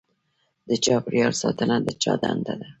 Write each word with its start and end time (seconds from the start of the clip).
د 0.69 0.71
چاپیریال 0.85 1.33
ساتنه 1.41 1.75
د 1.85 1.87
چا 2.01 2.13
دنده 2.21 2.53
ده؟ 2.59 2.67